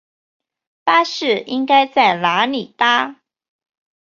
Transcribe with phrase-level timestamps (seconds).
[0.83, 3.17] 巴士应该在哪里搭？